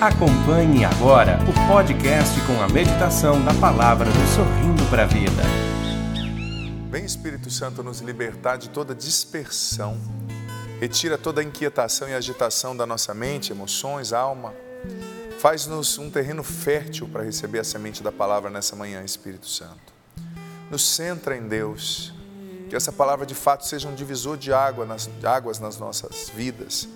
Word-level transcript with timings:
Acompanhe 0.00 0.84
agora 0.84 1.40
o 1.42 1.66
podcast 1.66 2.40
com 2.42 2.62
a 2.62 2.68
meditação 2.68 3.44
da 3.44 3.52
palavra 3.54 4.08
do 4.08 4.26
Sorrindo 4.28 4.88
para 4.88 5.02
a 5.02 5.06
Vida. 5.06 5.42
Vem 6.88 7.04
Espírito 7.04 7.50
Santo 7.50 7.82
nos 7.82 7.98
libertar 7.98 8.58
de 8.58 8.70
toda 8.70 8.94
dispersão. 8.94 9.98
Retira 10.78 11.18
toda 11.18 11.42
inquietação 11.42 12.08
e 12.08 12.14
agitação 12.14 12.76
da 12.76 12.86
nossa 12.86 13.12
mente, 13.12 13.50
emoções, 13.50 14.12
alma. 14.12 14.54
Faz-nos 15.40 15.98
um 15.98 16.08
terreno 16.08 16.44
fértil 16.44 17.08
para 17.08 17.24
receber 17.24 17.58
a 17.58 17.64
semente 17.64 18.00
da 18.00 18.12
palavra 18.12 18.48
nessa 18.48 18.76
manhã, 18.76 19.02
Espírito 19.02 19.48
Santo. 19.48 19.92
Nos 20.70 20.86
centra 20.86 21.36
em 21.36 21.48
Deus. 21.48 22.14
Que 22.70 22.76
essa 22.76 22.92
palavra 22.92 23.26
de 23.26 23.34
fato 23.34 23.66
seja 23.66 23.88
um 23.88 23.96
divisor 23.96 24.36
de 24.36 24.52
água 24.52 24.86
nas, 24.86 25.06
de 25.08 25.26
águas 25.26 25.58
nas 25.58 25.76
nossas 25.76 26.30
vidas 26.32 26.86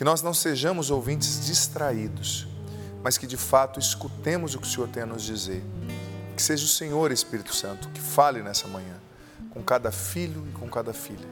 que 0.00 0.04
nós 0.04 0.22
não 0.22 0.32
sejamos 0.32 0.90
ouvintes 0.90 1.44
distraídos, 1.44 2.48
mas 3.02 3.18
que 3.18 3.26
de 3.26 3.36
fato 3.36 3.78
escutemos 3.78 4.54
o 4.54 4.58
que 4.58 4.66
o 4.66 4.70
Senhor 4.70 4.88
tem 4.88 5.02
a 5.02 5.06
nos 5.06 5.22
dizer. 5.22 5.62
Que 6.34 6.42
seja 6.42 6.64
o 6.64 6.68
Senhor, 6.68 7.12
Espírito 7.12 7.54
Santo, 7.54 7.86
que 7.90 8.00
fale 8.00 8.42
nessa 8.42 8.66
manhã 8.66 8.94
com 9.50 9.62
cada 9.62 9.92
filho 9.92 10.42
e 10.48 10.52
com 10.52 10.66
cada 10.70 10.94
filha. 10.94 11.28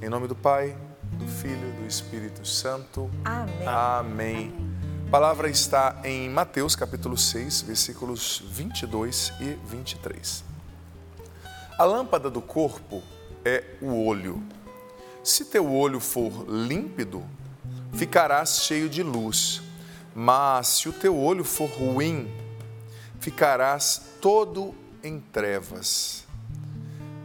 Em 0.00 0.08
nome 0.08 0.26
do 0.26 0.34
Pai, 0.34 0.74
do 1.12 1.26
Filho 1.26 1.68
e 1.68 1.82
do 1.82 1.86
Espírito 1.86 2.48
Santo. 2.48 3.10
Amém. 3.22 3.68
Amém. 3.68 4.54
A 5.06 5.10
palavra 5.10 5.50
está 5.50 6.00
em 6.04 6.30
Mateus 6.30 6.74
capítulo 6.74 7.18
6, 7.18 7.60
versículos 7.60 8.42
22 8.50 9.30
e 9.42 9.58
23. 9.66 10.42
A 11.78 11.84
lâmpada 11.84 12.30
do 12.30 12.40
corpo 12.40 13.02
é 13.44 13.62
o 13.82 14.06
olho. 14.06 14.42
Se 15.22 15.44
teu 15.44 15.70
olho 15.70 16.00
for 16.00 16.46
límpido, 16.48 17.22
ficarás 17.96 18.62
cheio 18.62 18.88
de 18.88 19.02
luz. 19.02 19.62
Mas 20.14 20.68
se 20.68 20.88
o 20.88 20.92
teu 20.92 21.16
olho 21.16 21.44
for 21.44 21.68
ruim, 21.68 22.30
ficarás 23.18 24.02
todo 24.20 24.74
em 25.02 25.18
trevas. 25.20 26.24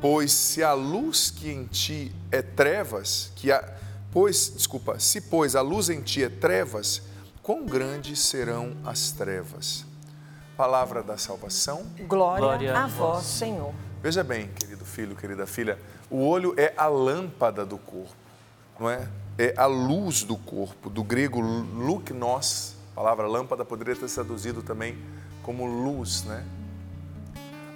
Pois 0.02 0.32
se 0.32 0.64
a 0.64 0.74
luz 0.74 1.30
que 1.30 1.52
em 1.52 1.66
ti 1.66 2.16
é 2.32 2.42
trevas, 2.42 3.32
que 3.36 3.52
a, 3.52 3.78
pois, 4.12 4.54
desculpa, 4.56 4.98
se 4.98 5.22
pois 5.22 5.56
a 5.56 5.62
luz 5.62 5.90
em 5.90 6.02
ti 6.02 6.24
é 6.24 6.30
trevas, 6.30 7.02
quão 7.44 7.66
grandes 7.66 8.20
serão 8.20 8.76
as 8.86 9.12
trevas? 9.12 9.86
Palavra 10.56 11.04
da 11.04 11.18
salvação. 11.18 11.86
Glória, 12.08 12.40
Glória 12.40 12.78
a 12.78 12.84
a 12.86 12.88
vós, 12.88 13.26
Senhor. 13.26 13.74
Veja 14.02 14.24
bem, 14.24 14.48
querido 14.48 14.86
filho, 14.86 15.16
querida 15.16 15.46
filha, 15.46 15.78
o 16.10 16.26
olho 16.26 16.54
é 16.58 16.74
a 16.78 16.88
lâmpada 16.88 17.66
do 17.66 17.78
corpo, 17.78 18.16
não 18.80 18.90
é? 18.90 19.08
É 19.38 19.54
a 19.58 19.66
luz 19.66 20.24
do 20.24 20.36
corpo, 20.36 20.90
do 20.90 21.04
grego 21.04 21.40
luknos, 21.40 22.76
palavra 22.94 23.28
lâmpada 23.28 23.64
poderia 23.64 23.96
ter 23.96 24.10
traduzido 24.10 24.62
também 24.62 24.98
como 25.44 25.66
luz, 25.66 26.24
né? 26.24 26.46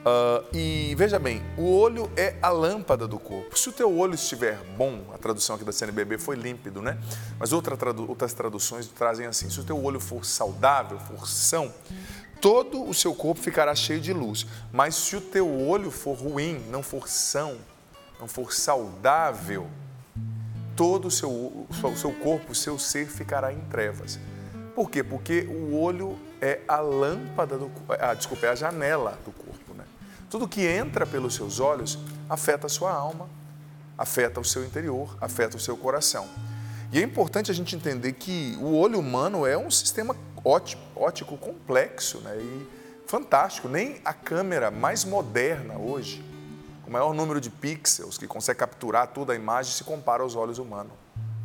Uh, 0.03 0.45
e 0.53 0.93
veja 0.95 1.17
bem, 1.17 1.41
o 1.57 1.77
olho 1.77 2.11
é 2.17 2.35
a 2.41 2.49
lâmpada 2.49 3.07
do 3.07 3.17
corpo. 3.17 3.57
Se 3.57 3.69
o 3.69 3.71
teu 3.71 3.97
olho 3.97 4.15
estiver 4.15 4.57
bom, 4.77 5.01
a 5.13 5.17
tradução 5.17 5.55
aqui 5.55 5.63
da 5.63 5.71
CNBB 5.71 6.17
foi 6.17 6.35
límpido, 6.35 6.81
né? 6.81 6.97
Mas 7.39 7.53
outra 7.53 7.77
tradu 7.77 8.09
outras 8.09 8.33
traduções 8.33 8.85
trazem 8.87 9.25
assim: 9.25 9.49
se 9.49 9.61
o 9.61 9.63
teu 9.63 9.81
olho 9.81 10.01
for 10.01 10.25
saudável, 10.25 10.99
for 10.99 11.25
são, 11.25 11.73
todo 12.41 12.83
o 12.83 12.93
seu 12.93 13.15
corpo 13.15 13.41
ficará 13.41 13.73
cheio 13.73 14.01
de 14.01 14.11
luz. 14.11 14.45
Mas 14.73 14.95
se 14.95 15.15
o 15.15 15.21
teu 15.21 15.49
olho 15.49 15.89
for 15.89 16.17
ruim, 16.17 16.59
não 16.69 16.83
for 16.83 17.07
são, 17.07 17.57
não 18.19 18.27
for 18.27 18.51
saudável, 18.51 19.69
todo 20.75 21.07
o 21.07 21.11
seu, 21.11 21.29
o 21.29 21.95
seu 21.95 22.11
corpo, 22.11 22.51
o 22.51 22.55
seu 22.55 22.77
ser 22.79 23.07
ficará 23.07 23.51
em 23.51 23.59
trevas. 23.61 24.19
Por 24.75 24.89
quê? 24.89 25.03
Porque 25.03 25.41
o 25.41 25.79
olho 25.79 26.17
é 26.41 26.59
a 26.67 26.79
lâmpada 26.79 27.57
do 27.57 27.71
ah, 27.99 28.13
desculpa, 28.13 28.47
é 28.47 28.49
a 28.49 28.55
janela 28.55 29.17
do 29.23 29.31
corpo. 29.31 29.73
Né? 29.75 29.83
Tudo 30.29 30.47
que 30.47 30.65
entra 30.65 31.05
pelos 31.05 31.35
seus 31.35 31.59
olhos 31.59 31.99
afeta 32.29 32.65
a 32.65 32.69
sua 32.69 32.91
alma, 32.91 33.29
afeta 33.97 34.39
o 34.39 34.45
seu 34.45 34.65
interior, 34.65 35.15
afeta 35.21 35.57
o 35.57 35.59
seu 35.59 35.77
coração. 35.77 36.27
E 36.91 36.99
é 36.99 37.01
importante 37.01 37.51
a 37.51 37.53
gente 37.53 37.75
entender 37.75 38.13
que 38.13 38.57
o 38.59 38.75
olho 38.75 38.99
humano 38.99 39.45
é 39.45 39.57
um 39.57 39.69
sistema 39.69 40.15
ótico, 40.43 40.81
ótico 40.95 41.37
complexo 41.37 42.19
né? 42.19 42.35
e 42.37 42.67
fantástico. 43.07 43.67
Nem 43.67 44.01
a 44.03 44.13
câmera 44.13 44.71
mais 44.71 45.05
moderna 45.05 45.77
hoje, 45.77 46.23
com 46.83 46.89
o 46.89 46.93
maior 46.93 47.13
número 47.13 47.39
de 47.39 47.49
pixels 47.49 48.17
que 48.17 48.27
consegue 48.27 48.59
capturar 48.59 49.07
toda 49.07 49.33
a 49.33 49.35
imagem, 49.35 49.73
se 49.73 49.83
compara 49.83 50.21
aos 50.21 50.35
olhos 50.35 50.59
humanos. 50.59 50.91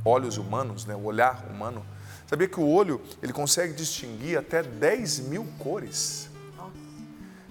Olhos 0.05 0.37
humanos, 0.37 0.85
né? 0.85 0.95
o 0.95 1.05
olhar 1.05 1.47
humano. 1.51 1.85
Sabia 2.27 2.49
que 2.49 2.61
o 2.61 2.69
olho 2.69 3.01
ele 3.23 3.33
consegue 3.33 3.73
distinguir 3.73 4.39
até 4.39 4.63
10 4.63 5.21
mil 5.21 5.47
cores? 5.59 6.29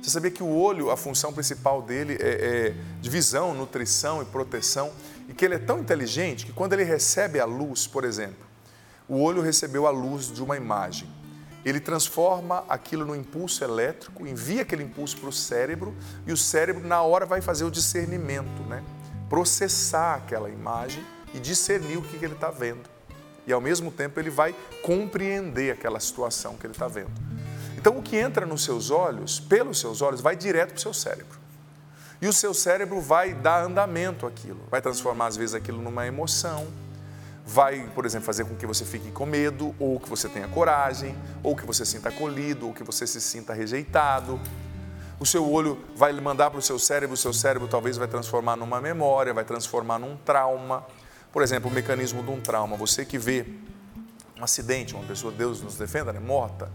Você 0.01 0.11
sabia 0.11 0.29
que 0.29 0.43
o 0.43 0.55
olho, 0.55 0.91
a 0.91 0.97
função 0.97 1.33
principal 1.33 1.81
dele 1.81 2.17
é, 2.21 2.67
é 2.69 2.75
de 3.01 3.09
visão, 3.09 3.53
nutrição 3.53 4.21
e 4.21 4.25
proteção, 4.25 4.91
e 5.27 5.33
que 5.33 5.43
ele 5.43 5.55
é 5.55 5.59
tão 5.59 5.79
inteligente 5.79 6.45
que 6.45 6.53
quando 6.53 6.73
ele 6.73 6.83
recebe 6.83 7.39
a 7.39 7.45
luz, 7.45 7.87
por 7.87 8.05
exemplo, 8.05 8.45
o 9.09 9.21
olho 9.21 9.41
recebeu 9.41 9.87
a 9.87 9.89
luz 9.89 10.31
de 10.31 10.41
uma 10.43 10.55
imagem. 10.55 11.09
Ele 11.65 11.79
transforma 11.79 12.63
aquilo 12.69 13.05
no 13.05 13.15
impulso 13.15 13.63
elétrico, 13.63 14.25
envia 14.25 14.61
aquele 14.61 14.83
impulso 14.83 15.17
para 15.17 15.29
o 15.29 15.33
cérebro 15.33 15.95
e 16.25 16.31
o 16.31 16.37
cérebro, 16.37 16.85
na 16.87 17.01
hora, 17.01 17.25
vai 17.25 17.41
fazer 17.41 17.65
o 17.65 17.71
discernimento, 17.71 18.61
né? 18.69 18.83
processar 19.29 20.15
aquela 20.15 20.49
imagem 20.49 21.03
e 21.33 21.39
discernir 21.39 21.97
o 21.97 22.01
que, 22.01 22.17
que 22.17 22.25
ele 22.25 22.33
está 22.33 22.49
vendo. 22.49 22.89
E 23.45 23.53
ao 23.53 23.61
mesmo 23.61 23.91
tempo 23.91 24.19
ele 24.19 24.29
vai 24.29 24.55
compreender 24.81 25.71
aquela 25.71 25.99
situação 25.99 26.55
que 26.55 26.65
ele 26.65 26.73
está 26.73 26.87
vendo. 26.87 27.11
Então 27.77 27.97
o 27.97 28.03
que 28.03 28.17
entra 28.17 28.45
nos 28.45 28.63
seus 28.63 28.89
olhos, 28.89 29.39
pelos 29.39 29.79
seus 29.79 30.01
olhos, 30.01 30.19
vai 30.19 30.35
direto 30.35 30.69
para 30.69 30.77
o 30.77 30.81
seu 30.81 30.93
cérebro. 30.93 31.37
E 32.21 32.27
o 32.27 32.33
seu 32.33 32.53
cérebro 32.53 32.99
vai 32.99 33.33
dar 33.33 33.63
andamento 33.63 34.25
àquilo, 34.25 34.59
vai 34.69 34.81
transformar 34.81 35.27
às 35.27 35.37
vezes 35.37 35.53
aquilo 35.53 35.81
numa 35.81 36.07
emoção, 36.07 36.67
vai, 37.47 37.89
por 37.95 38.05
exemplo, 38.05 38.25
fazer 38.25 38.43
com 38.43 38.55
que 38.55 38.65
você 38.65 38.83
fique 38.83 39.09
com 39.09 39.25
medo, 39.25 39.73
ou 39.79 39.97
que 40.01 40.09
você 40.09 40.27
tenha 40.27 40.49
coragem, 40.49 41.17
ou 41.41 41.55
que 41.55 41.65
você 41.65 41.85
sinta 41.85 42.09
acolhido, 42.09 42.67
ou 42.67 42.73
que 42.73 42.83
você 42.83 43.07
se 43.07 43.21
sinta 43.21 43.53
rejeitado. 43.53 44.37
O 45.17 45.25
seu 45.25 45.49
olho 45.49 45.81
vai 45.95 46.11
mandar 46.11 46.51
para 46.51 46.59
o 46.59 46.61
seu 46.61 46.77
cérebro, 46.77 47.13
o 47.13 47.17
seu 47.17 47.31
cérebro 47.31 47.65
talvez 47.65 47.95
vai 47.95 48.07
transformar 48.07 48.57
numa 48.57 48.81
memória, 48.81 49.33
vai 49.33 49.45
transformar 49.45 49.97
num 49.97 50.17
trauma. 50.17 50.85
Por 51.31 51.41
exemplo, 51.41 51.71
o 51.71 51.73
mecanismo 51.73 52.21
de 52.21 52.29
um 52.29 52.41
trauma. 52.41 52.75
Você 52.75 53.05
que 53.05 53.17
vê 53.17 53.45
um 54.37 54.43
acidente, 54.43 54.93
uma 54.93 55.05
pessoa, 55.05 55.31
Deus 55.31 55.61
nos 55.61 55.77
defenda, 55.77 56.11
né, 56.11 56.19
morta, 56.19 56.69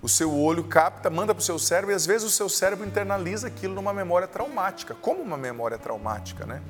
o 0.00 0.08
seu 0.08 0.34
olho 0.34 0.64
capta, 0.64 1.10
manda 1.10 1.34
para 1.34 1.42
o 1.42 1.44
seu 1.44 1.58
cérebro 1.58 1.92
e 1.92 1.94
às 1.94 2.06
vezes 2.06 2.26
o 2.26 2.30
seu 2.30 2.48
cérebro 2.48 2.86
internaliza 2.86 3.48
aquilo 3.48 3.74
numa 3.74 3.92
memória 3.92 4.26
traumática, 4.26 4.94
como 4.94 5.20
uma 5.20 5.36
memória 5.36 5.76
traumática, 5.76 6.46
né? 6.46 6.62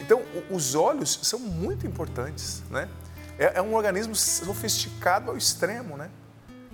Então, 0.00 0.22
os 0.50 0.74
olhos 0.74 1.18
são 1.22 1.38
muito 1.38 1.86
importantes, 1.86 2.62
né? 2.70 2.88
É, 3.38 3.58
é 3.58 3.62
um 3.62 3.74
organismo 3.74 4.14
sofisticado 4.14 5.30
ao 5.30 5.36
extremo, 5.36 5.96
né? 5.96 6.10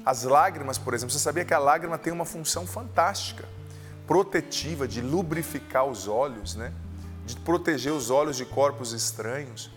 As 0.04 0.22
lágrimas, 0.22 0.78
por 0.78 0.94
exemplo, 0.94 1.12
você 1.12 1.18
sabia 1.18 1.44
que 1.44 1.54
a 1.54 1.58
lágrima 1.58 1.98
tem 1.98 2.12
uma 2.12 2.24
função 2.24 2.66
fantástica, 2.66 3.44
protetiva, 4.06 4.88
de 4.88 5.00
lubrificar 5.00 5.84
os 5.84 6.08
olhos, 6.08 6.54
né? 6.56 6.72
De 7.26 7.36
proteger 7.36 7.92
os 7.92 8.10
olhos 8.10 8.36
de 8.36 8.44
corpos 8.44 8.92
estranhos. 8.92 9.70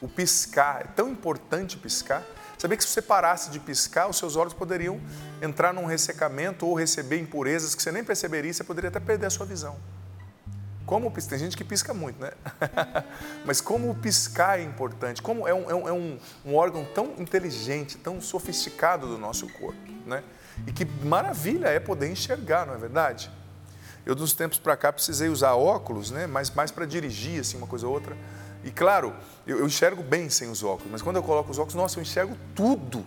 O 0.00 0.08
piscar, 0.08 0.82
é 0.82 0.84
tão 0.84 1.08
importante 1.08 1.76
piscar. 1.76 2.24
Sabia 2.56 2.76
que 2.76 2.82
se 2.82 2.90
você 2.90 3.02
parasse 3.02 3.50
de 3.50 3.60
piscar, 3.60 4.08
os 4.08 4.16
seus 4.16 4.34
olhos 4.36 4.52
poderiam 4.52 5.00
entrar 5.40 5.72
num 5.72 5.84
ressecamento 5.84 6.66
ou 6.66 6.74
receber 6.74 7.18
impurezas 7.18 7.74
que 7.74 7.82
você 7.82 7.92
nem 7.92 8.02
perceberia, 8.02 8.52
você 8.52 8.64
poderia 8.64 8.88
até 8.88 8.98
perder 8.98 9.26
a 9.26 9.30
sua 9.30 9.46
visão. 9.46 9.76
Como 10.88 11.10
tem 11.10 11.38
gente 11.38 11.54
que 11.54 11.62
pisca 11.62 11.92
muito, 11.92 12.18
né? 12.18 12.30
Mas 13.44 13.60
como 13.60 13.90
o 13.90 13.94
piscar 13.94 14.58
é 14.58 14.62
importante, 14.62 15.20
como 15.20 15.46
é, 15.46 15.52
um, 15.52 15.70
é, 15.70 15.92
um, 15.92 16.18
um, 16.46 16.54
órgão 16.54 16.82
tão 16.82 17.12
inteligente, 17.18 17.98
tão 17.98 18.22
sofisticado 18.22 19.06
do 19.06 19.18
nosso 19.18 19.46
corpo, 19.52 19.78
né? 20.06 20.24
E 20.66 20.72
que 20.72 20.86
maravilha 20.86 21.66
é 21.66 21.78
poder 21.78 22.10
enxergar, 22.10 22.66
não 22.66 22.72
é 22.72 22.78
verdade? 22.78 23.30
Eu, 24.06 24.14
dos 24.14 24.32
tempos 24.32 24.58
para 24.58 24.78
cá, 24.78 24.90
precisei 24.90 25.28
usar 25.28 25.54
óculos, 25.56 26.10
né? 26.10 26.26
Mas 26.26 26.48
mais 26.48 26.70
para 26.70 26.86
dirigir, 26.86 27.38
assim, 27.38 27.58
uma 27.58 27.66
coisa 27.66 27.86
ou 27.86 27.92
outra. 27.92 28.16
E 28.68 28.70
claro, 28.70 29.14
eu, 29.46 29.60
eu, 29.60 29.66
enxergo 29.66 30.02
bem 30.02 30.28
sem 30.28 30.50
os 30.50 30.62
óculos, 30.62 30.92
mas 30.92 31.00
quando 31.00 31.16
eu 31.16 31.22
coloco 31.22 31.50
os 31.50 31.58
óculos, 31.58 31.74
nossa, 31.74 31.98
eu 31.98 32.02
enxergo 32.02 32.36
tudo. 32.54 33.02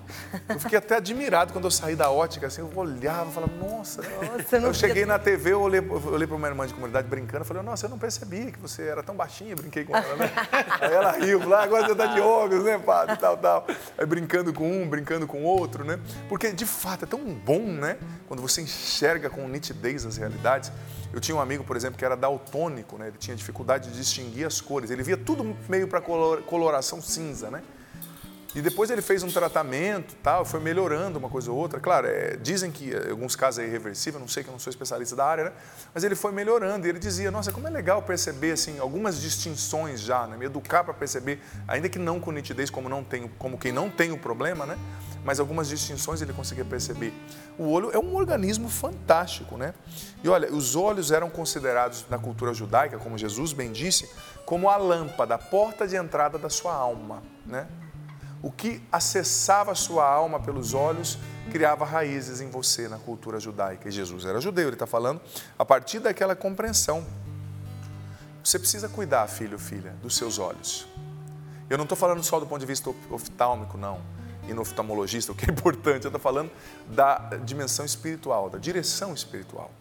Eu 0.49 0.59
fiquei 0.59 0.75
até 0.75 0.95
admirado 0.95 1.53
quando 1.53 1.65
eu 1.65 1.71
saí 1.71 1.95
da 1.95 2.09
ótica, 2.09 2.47
assim, 2.47 2.61
eu 2.61 2.71
olhava 2.75 3.29
e 3.29 3.33
falava, 3.33 3.53
nossa. 3.57 4.01
nossa 4.09 4.57
eu 4.57 4.73
cheguei 4.73 5.05
na 5.05 5.19
TV, 5.19 5.51
eu 5.51 5.61
olhei, 5.61 5.79
eu 5.79 6.13
olhei 6.13 6.25
para 6.25 6.35
uma 6.35 6.47
irmã 6.47 6.65
de 6.65 6.73
comunidade 6.73 7.07
brincando, 7.07 7.45
falei, 7.45 7.61
nossa, 7.61 7.85
eu 7.85 7.91
não 7.91 7.99
percebia 7.99 8.51
que 8.51 8.57
você 8.57 8.87
era 8.87 9.03
tão 9.03 9.13
baixinha, 9.13 9.55
brinquei 9.55 9.85
com 9.85 9.95
ela, 9.95 10.15
né? 10.15 10.31
Aí 10.81 10.91
ela 10.91 11.11
riu, 11.11 11.39
falou, 11.41 11.55
ah, 11.55 11.63
agora 11.63 11.85
você 11.85 11.91
está 11.91 12.05
de 12.07 12.19
óculos, 12.19 12.63
né, 12.63 12.79
padre, 12.79 13.17
tal, 13.17 13.37
tal. 13.37 13.67
Aí 13.95 14.05
brincando 14.07 14.51
com 14.51 14.67
um, 14.67 14.89
brincando 14.89 15.27
com 15.27 15.43
outro, 15.43 15.83
né? 15.83 15.99
Porque, 16.27 16.51
de 16.51 16.65
fato, 16.65 17.05
é 17.05 17.07
tão 17.07 17.19
bom, 17.19 17.61
né? 17.61 17.97
Quando 18.27 18.41
você 18.41 18.63
enxerga 18.63 19.29
com 19.29 19.47
nitidez 19.47 20.07
as 20.07 20.17
realidades. 20.17 20.71
Eu 21.13 21.19
tinha 21.19 21.35
um 21.35 21.41
amigo, 21.41 21.63
por 21.63 21.75
exemplo, 21.75 21.97
que 21.97 22.05
era 22.05 22.15
daltônico, 22.15 22.97
né? 22.97 23.07
Ele 23.07 23.17
tinha 23.17 23.35
dificuldade 23.35 23.89
de 23.89 23.97
distinguir 23.97 24.45
as 24.45 24.61
cores. 24.61 24.89
Ele 24.89 25.03
via 25.03 25.17
tudo 25.17 25.55
meio 25.67 25.87
para 25.87 26.01
coloração 26.01 27.01
cinza, 27.01 27.51
né? 27.51 27.61
E 28.53 28.61
depois 28.61 28.89
ele 28.89 29.01
fez 29.01 29.23
um 29.23 29.29
tratamento, 29.29 30.13
tal, 30.21 30.43
foi 30.43 30.59
melhorando 30.59 31.17
uma 31.17 31.29
coisa 31.29 31.49
ou 31.49 31.57
outra. 31.57 31.79
Claro, 31.79 32.07
é, 32.07 32.35
dizem 32.35 32.69
que 32.69 32.91
em 32.91 33.09
alguns 33.09 33.33
casos 33.33 33.59
é 33.59 33.65
irreversível, 33.65 34.19
não 34.19 34.27
sei 34.27 34.43
que 34.43 34.49
eu 34.49 34.51
não 34.51 34.59
sou 34.59 34.69
especialista 34.69 35.15
da 35.15 35.25
área, 35.25 35.45
né? 35.45 35.51
Mas 35.93 36.03
ele 36.03 36.15
foi 36.15 36.33
melhorando 36.33 36.85
e 36.85 36.89
ele 36.89 36.99
dizia: 36.99 37.31
"Nossa, 37.31 37.51
como 37.53 37.67
é 37.67 37.69
legal 37.69 38.01
perceber 38.01 38.51
assim 38.51 38.77
algumas 38.77 39.21
distinções 39.21 40.01
já, 40.01 40.27
né? 40.27 40.35
Me 40.35 40.45
educar 40.45 40.83
para 40.83 40.93
perceber, 40.93 41.39
ainda 41.65 41.87
que 41.87 41.97
não 41.97 42.19
com 42.19 42.31
nitidez 42.31 42.69
como 42.69 42.89
não 42.89 43.05
tenho, 43.05 43.29
como 43.39 43.57
quem 43.57 43.71
não 43.71 43.89
tem 43.89 44.11
o 44.11 44.17
problema, 44.17 44.65
né? 44.65 44.77
Mas 45.23 45.39
algumas 45.39 45.69
distinções 45.69 46.21
ele 46.21 46.33
conseguia 46.33 46.65
perceber. 46.65 47.13
O 47.57 47.69
olho 47.69 47.91
é 47.93 47.99
um 47.99 48.15
organismo 48.15 48.67
fantástico, 48.67 49.55
né? 49.55 49.73
E 50.21 50.27
olha, 50.27 50.51
os 50.51 50.75
olhos 50.75 51.11
eram 51.11 51.29
considerados 51.29 52.05
na 52.09 52.17
cultura 52.17 52.53
judaica, 52.53 52.97
como 52.97 53.17
Jesus 53.17 53.53
bem 53.53 53.71
disse, 53.71 54.09
como 54.45 54.69
a 54.69 54.75
lâmpada, 54.75 55.35
a 55.35 55.37
porta 55.37 55.87
de 55.87 55.95
entrada 55.95 56.37
da 56.37 56.49
sua 56.49 56.73
alma, 56.73 57.23
né? 57.45 57.67
O 58.41 58.51
que 58.51 58.81
acessava 58.91 59.75
sua 59.75 60.07
alma 60.07 60.39
pelos 60.39 60.73
olhos 60.73 61.17
criava 61.51 61.85
raízes 61.85 62.41
em 62.41 62.49
você 62.49 62.87
na 62.87 62.97
cultura 62.97 63.39
judaica. 63.39 63.87
E 63.87 63.91
Jesus 63.91 64.25
era 64.25 64.41
judeu, 64.41 64.67
ele 64.67 64.75
está 64.75 64.87
falando 64.87 65.21
a 65.57 65.65
partir 65.65 65.99
daquela 65.99 66.35
compreensão. 66.35 67.05
Você 68.43 68.57
precisa 68.57 68.89
cuidar, 68.89 69.27
filho 69.27 69.53
ou 69.53 69.59
filha, 69.59 69.91
dos 70.01 70.15
seus 70.15 70.39
olhos. 70.39 70.87
Eu 71.69 71.77
não 71.77 71.83
estou 71.83 71.97
falando 71.97 72.23
só 72.23 72.39
do 72.39 72.47
ponto 72.47 72.59
de 72.59 72.65
vista 72.65 72.89
oftálmico, 73.09 73.77
não, 73.77 74.01
e 74.47 74.53
no 74.53 74.61
oftalmologista, 74.61 75.31
o 75.31 75.35
que 75.35 75.49
é 75.49 75.53
importante, 75.53 76.05
eu 76.05 76.09
estou 76.09 76.19
falando 76.19 76.51
da 76.87 77.17
dimensão 77.45 77.85
espiritual, 77.85 78.49
da 78.49 78.57
direção 78.57 79.13
espiritual. 79.13 79.71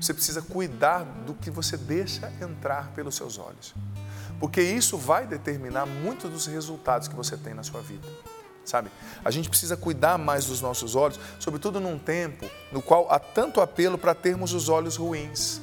Você 0.00 0.12
precisa 0.14 0.42
cuidar 0.42 1.04
do 1.04 1.34
que 1.34 1.50
você 1.50 1.76
deixa 1.76 2.32
entrar 2.40 2.90
pelos 2.94 3.14
seus 3.14 3.38
olhos 3.38 3.74
porque 4.38 4.60
isso 4.60 4.96
vai 4.96 5.26
determinar 5.26 5.86
muitos 5.86 6.30
dos 6.30 6.46
resultados 6.46 7.08
que 7.08 7.14
você 7.14 7.36
tem 7.36 7.54
na 7.54 7.62
sua 7.62 7.80
vida. 7.80 8.06
Sabe? 8.64 8.90
A 9.22 9.30
gente 9.30 9.48
precisa 9.48 9.76
cuidar 9.76 10.16
mais 10.16 10.46
dos 10.46 10.60
nossos 10.60 10.96
olhos, 10.96 11.20
sobretudo 11.38 11.80
num 11.80 11.98
tempo 11.98 12.48
no 12.72 12.80
qual 12.80 13.10
há 13.10 13.18
tanto 13.18 13.60
apelo 13.60 13.98
para 13.98 14.14
termos 14.14 14.54
os 14.54 14.68
olhos 14.68 14.96
ruins, 14.96 15.60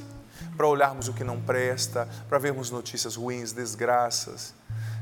para 0.55 0.67
olharmos 0.67 1.07
o 1.07 1.13
que 1.13 1.23
não 1.23 1.41
presta, 1.41 2.07
para 2.29 2.37
vermos 2.37 2.69
notícias 2.69 3.15
ruins, 3.15 3.51
desgraças. 3.51 4.53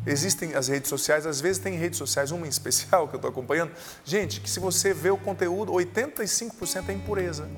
Existem 0.06 0.56
as 0.56 0.69
redes 0.69 0.89
sociais, 0.89 1.25
às 1.25 1.42
vezes 1.42 1.62
tem 1.62 1.75
redes 1.75 1.98
sociais, 1.98 2.31
uma 2.31 2.45
em 2.45 2.50
especial 2.50 3.07
que 3.07 3.16
eu 3.16 3.18
estou 3.18 3.30
acompanhando. 3.30 3.71
Gente, 4.06 4.39
que 4.39 4.50
se 4.50 4.60
você 4.60 4.94
vê 4.94 5.10
o 5.10 5.18
conteúdo, 5.18 5.74
85% 5.74 6.89
é 6.89 6.94
impureza. 6.94 7.50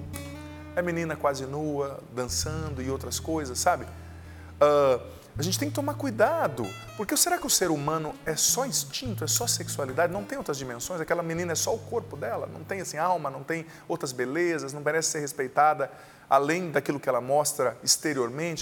É 0.75 0.81
menina 0.81 1.15
quase 1.15 1.45
nua, 1.45 1.99
dançando 2.13 2.81
e 2.81 2.89
outras 2.89 3.19
coisas, 3.19 3.59
sabe? 3.59 3.85
Uh, 3.85 5.01
a 5.41 5.43
gente 5.43 5.57
tem 5.57 5.69
que 5.69 5.73
tomar 5.73 5.95
cuidado, 5.95 6.67
porque 6.95 7.17
será 7.17 7.35
que 7.35 7.47
o 7.47 7.49
ser 7.49 7.71
humano 7.71 8.13
é 8.27 8.35
só 8.35 8.63
instinto, 8.63 9.23
é 9.23 9.27
só 9.27 9.47
sexualidade, 9.47 10.13
não 10.13 10.23
tem 10.23 10.37
outras 10.37 10.55
dimensões? 10.55 11.01
Aquela 11.01 11.23
menina 11.23 11.53
é 11.53 11.55
só 11.55 11.73
o 11.73 11.79
corpo 11.79 12.15
dela, 12.15 12.45
não 12.45 12.63
tem 12.63 12.79
assim 12.79 12.97
alma, 12.97 13.27
não 13.27 13.43
tem 13.43 13.65
outras 13.87 14.11
belezas, 14.11 14.71
não 14.71 14.81
merece 14.81 15.09
ser 15.09 15.19
respeitada 15.19 15.91
além 16.29 16.69
daquilo 16.69 16.99
que 16.99 17.09
ela 17.09 17.19
mostra 17.19 17.75
exteriormente? 17.83 18.59